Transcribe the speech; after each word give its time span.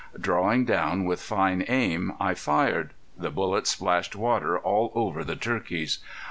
Drawing 0.19 0.65
down 0.65 1.05
with 1.05 1.21
fine 1.21 1.63
aim 1.67 2.13
I 2.19 2.33
fired. 2.33 2.93
The 3.15 3.29
bullet 3.29 3.67
splashed 3.67 4.15
water 4.15 4.57
all 4.57 4.91
over 4.95 5.23
the 5.23 5.35
turkeys. 5.35 5.99